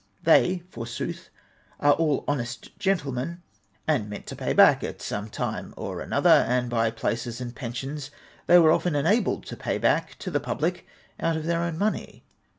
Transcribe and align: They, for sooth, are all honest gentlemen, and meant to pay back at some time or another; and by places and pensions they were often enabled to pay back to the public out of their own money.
They, 0.23 0.63
for 0.67 0.87
sooth, 0.87 1.29
are 1.79 1.93
all 1.93 2.25
honest 2.27 2.75
gentlemen, 2.79 3.43
and 3.87 4.09
meant 4.09 4.25
to 4.25 4.35
pay 4.35 4.51
back 4.51 4.83
at 4.83 4.99
some 4.99 5.29
time 5.29 5.75
or 5.77 6.01
another; 6.01 6.43
and 6.49 6.71
by 6.71 6.89
places 6.89 7.39
and 7.39 7.55
pensions 7.55 8.09
they 8.47 8.57
were 8.57 8.71
often 8.71 8.95
enabled 8.95 9.45
to 9.45 9.55
pay 9.55 9.77
back 9.77 10.17
to 10.17 10.31
the 10.31 10.39
public 10.39 10.87
out 11.19 11.37
of 11.37 11.45
their 11.45 11.61
own 11.61 11.77
money. 11.77 12.23